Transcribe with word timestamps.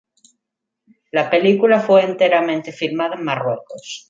La 1.11 1.29
película 1.29 1.79
fue 1.79 2.01
enteramente 2.03 2.71
filmada 2.71 3.17
en 3.17 3.23
Marruecos. 3.23 3.99